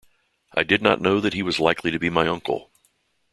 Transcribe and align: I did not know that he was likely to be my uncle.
I 0.57 0.63
did 0.63 0.81
not 0.81 0.99
know 0.99 1.19
that 1.19 1.35
he 1.35 1.43
was 1.43 1.59
likely 1.59 1.91
to 1.91 1.99
be 1.99 2.09
my 2.09 2.27
uncle. 2.27 2.71